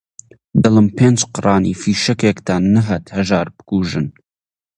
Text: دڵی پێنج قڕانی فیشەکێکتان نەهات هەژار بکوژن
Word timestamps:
دڵی 0.63 0.87
پێنج 0.97 1.19
قڕانی 1.35 1.73
فیشەکێکتان 1.81 2.63
نەهات 2.75 3.05
هەژار 3.15 3.47
بکوژن 3.57 4.07